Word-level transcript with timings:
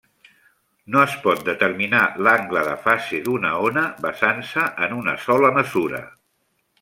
No 0.93 1.01
es 1.07 1.17
pot 1.25 1.43
determinar 1.49 1.99
l'angle 2.27 2.63
de 2.69 2.73
fase 2.85 3.19
d'una 3.27 3.51
ona 3.69 3.83
basant-se 4.07 4.65
en 4.89 4.97
una 5.01 5.15
sola 5.27 5.53
mesura. 5.63 6.01